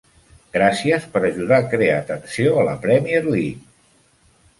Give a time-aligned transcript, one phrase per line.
[0.53, 3.61] Gràcies per ajudar a crear tensió a la Premier League!